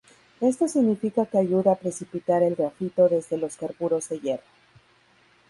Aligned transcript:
Esto 0.39 0.67
significa 0.67 1.27
que 1.27 1.37
ayuda 1.37 1.73
a 1.73 1.79
precipitar 1.79 2.41
el 2.41 2.55
grafito 2.55 3.07
desde 3.07 3.37
los 3.37 3.55
carburos 3.55 4.09
de 4.09 4.19
hierro. 4.19 4.43